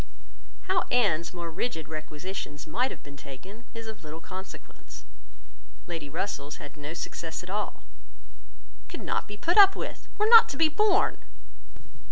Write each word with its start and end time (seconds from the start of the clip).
How 0.63 0.85
Anne's 0.89 1.31
more 1.31 1.51
rigid 1.51 1.87
requisitions 1.87 2.65
might 2.65 2.89
have 2.89 3.03
been 3.03 3.17
taken 3.17 3.65
is 3.75 3.85
of 3.85 4.03
little 4.03 4.19
consequence. 4.19 5.05
Lady 5.85 6.09
Russell's 6.09 6.55
had 6.55 6.75
no 6.75 6.95
success 6.95 7.43
at 7.43 7.51
all: 7.51 7.83
could 8.89 9.03
not 9.03 9.27
be 9.27 9.37
put 9.37 9.59
up 9.59 9.75
with, 9.75 10.07
were 10.17 10.25
not 10.27 10.49
to 10.49 10.57
be 10.57 10.69
borne. 10.69 11.17